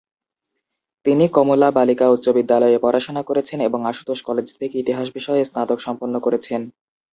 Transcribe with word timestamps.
তিনি 1.05 1.25
কমলা 1.29 1.69
বালিকা 1.71 2.05
উচ্চ 2.09 2.25
বিদ্যালয়ে 2.29 2.77
পড়াশোনা 2.79 3.21
করেছেন 3.23 3.59
এবং 3.61 3.79
আশুতোষ 3.85 4.19
কলেজ 4.25 4.47
থেকে 4.53 4.75
ইতিহাস 4.77 5.07
বিষয়ে 5.17 5.43
স্নাতক 5.45 5.79
সম্পন্ন 5.81 6.15
করেছেন। 6.19 6.61